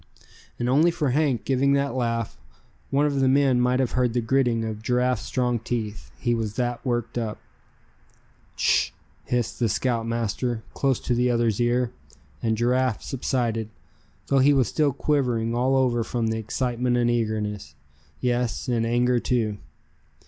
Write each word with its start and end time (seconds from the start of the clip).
And 0.57 0.67
only 0.67 0.89
for 0.89 1.11
Hank 1.11 1.45
giving 1.45 1.73
that 1.73 1.93
laugh, 1.93 2.35
one 2.89 3.05
of 3.05 3.19
the 3.19 3.27
men 3.27 3.61
might 3.61 3.79
have 3.79 3.91
heard 3.91 4.13
the 4.13 4.19
gritting 4.19 4.65
of 4.65 4.81
Giraffe's 4.81 5.21
strong 5.21 5.59
teeth, 5.59 6.09
he 6.17 6.33
was 6.33 6.55
that 6.55 6.83
worked 6.83 7.19
up. 7.19 7.37
"Sh!" 8.55 8.89
hissed 9.25 9.59
the 9.59 9.69
scoutmaster, 9.69 10.63
close 10.73 10.99
to 11.01 11.13
the 11.13 11.29
other's 11.29 11.61
ear; 11.61 11.91
and 12.41 12.57
Giraffe 12.57 13.03
subsided, 13.03 13.69
though 14.25 14.39
he 14.39 14.53
was 14.53 14.67
still 14.67 14.91
quivering 14.91 15.53
all 15.53 15.75
over 15.75 16.03
from 16.03 16.33
excitement 16.33 16.97
and 16.97 17.11
eagerness, 17.11 17.75
yes 18.21 18.67
and 18.67 18.87
anger 18.87 19.19
too. 19.19 19.59